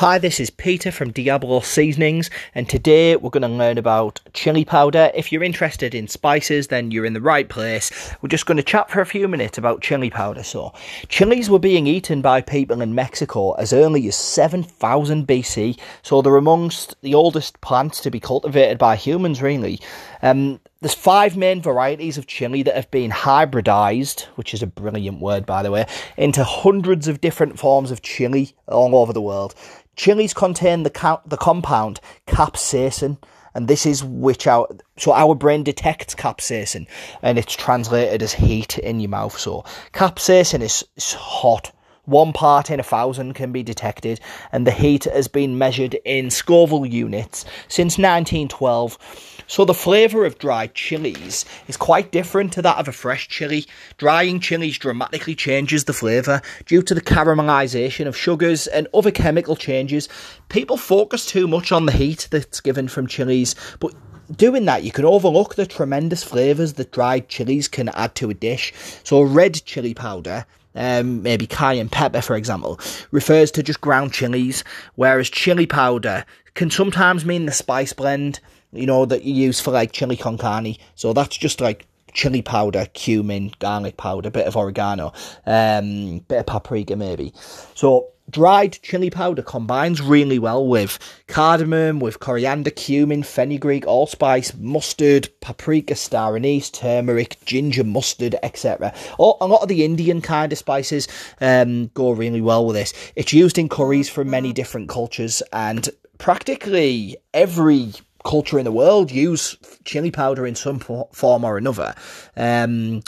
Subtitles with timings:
[0.00, 4.64] Hi, this is Peter from Diablo Seasonings, and today we're going to learn about chili
[4.64, 5.10] powder.
[5.14, 8.14] If you're interested in spices, then you're in the right place.
[8.22, 10.42] We're just going to chat for a few minutes about chili powder.
[10.42, 10.72] So,
[11.10, 16.36] chilies were being eaten by people in Mexico as early as 7000 BC, so they're
[16.36, 19.80] amongst the oldest plants to be cultivated by humans, really.
[20.22, 25.20] Um, there's five main varieties of chili that have been hybridized, which is a brilliant
[25.20, 25.86] word, by the way,
[26.16, 29.54] into hundreds of different forms of chili all over the world.
[29.96, 33.18] Chilies contain the, the compound capsaicin,
[33.54, 36.86] and this is which our so our brain detects capsaicin,
[37.20, 39.38] and it's translated as heat in your mouth.
[39.38, 41.72] So capsaicin is, is hot.
[42.10, 44.18] One part in a thousand can be detected,
[44.50, 48.98] and the heat has been measured in Scoville units since 1912
[49.50, 53.66] so the flavour of dried chilies is quite different to that of a fresh chili.
[53.98, 59.56] Drying chilies dramatically changes the flavour due to the caramelisation of sugars and other chemical
[59.56, 60.08] changes.
[60.50, 63.92] People focus too much on the heat that's given from chilies, but
[64.36, 68.34] doing that, you can overlook the tremendous flavours that dried chilies can add to a
[68.34, 68.72] dish.
[69.04, 72.78] So, red chili powder, um, maybe cayenne pepper, for example,
[73.10, 74.64] refers to just ground chilies,
[74.94, 78.40] whereas chili powder can sometimes mean the spice blend
[78.72, 80.76] you know, that you use for like chili con carne.
[80.94, 85.12] So that's just like chili powder, cumin, garlic powder, bit of oregano,
[85.46, 87.32] um, bit of paprika maybe.
[87.74, 95.28] So dried chili powder combines really well with cardamom, with coriander, cumin, fenugreek, allspice, mustard,
[95.40, 98.92] paprika, star anise, turmeric, ginger, mustard, etc.
[99.18, 101.08] A lot of the Indian kind of spices
[101.40, 102.92] um, go really well with this.
[103.16, 105.88] It's used in curries from many different cultures and
[106.18, 107.92] practically every
[108.24, 111.94] culture in the world use chili powder in some form or another.
[112.36, 113.02] Um,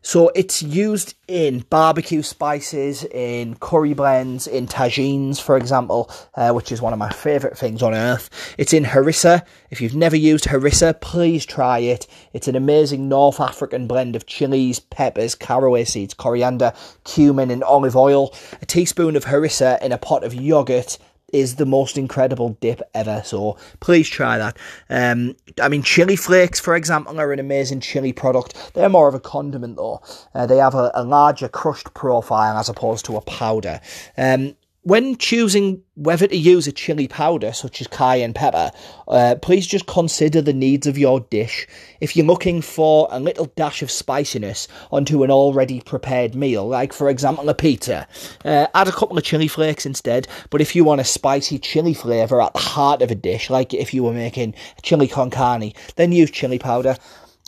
[0.00, 6.70] so it's used in barbecue spices, in curry blends, in tagines, for example, uh, which
[6.70, 8.54] is one of my favourite things on earth.
[8.56, 9.44] It's in harissa.
[9.70, 12.06] If you've never used harissa, please try it.
[12.32, 16.72] It's an amazing North African blend of chilies, peppers, caraway seeds, coriander,
[17.04, 18.32] cumin, and olive oil.
[18.62, 20.96] A teaspoon of harissa in a pot of yogurt
[21.32, 23.22] is the most incredible dip ever.
[23.24, 24.56] So please try that.
[24.88, 28.72] Um, I mean, chili flakes, for example, are an amazing chili product.
[28.74, 30.00] They're more of a condiment though.
[30.34, 33.80] Uh, they have a, a, larger crushed profile as opposed to a powder.
[34.16, 34.54] Um,
[34.88, 38.70] when choosing whether to use a chili powder such as cayenne pepper,
[39.06, 41.66] uh, please just consider the needs of your dish.
[42.00, 46.94] If you're looking for a little dash of spiciness onto an already prepared meal, like
[46.94, 48.08] for example a pizza,
[48.46, 50.26] uh, add a couple of chili flakes instead.
[50.48, 53.74] But if you want a spicy chili flavour at the heart of a dish, like
[53.74, 56.96] if you were making chili con carne, then use chili powder.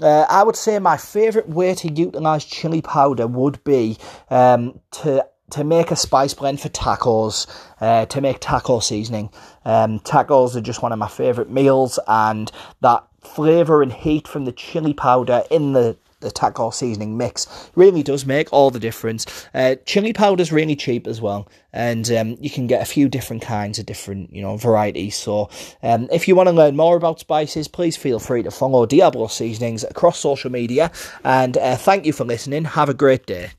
[0.03, 3.97] Uh, I would say my favourite way to utilise chili powder would be
[4.29, 7.47] um, to to make a spice blend for tacos,
[7.81, 9.31] uh, to make taco seasoning.
[9.65, 12.51] Um, tacos are just one of my favourite meals, and
[12.81, 18.03] that flavour and heat from the chili powder in the the taco seasoning mix really
[18.03, 19.49] does make all the difference.
[19.55, 23.09] Uh, chili powder is really cheap as well, and um, you can get a few
[23.09, 25.17] different kinds of different you know varieties.
[25.17, 25.49] So
[25.83, 29.27] um, if you want to learn more about spices, please feel free to follow Diablo
[29.27, 30.93] Seasonings across social media.
[31.25, 32.65] And uh, thank you for listening.
[32.65, 33.51] Have a great day.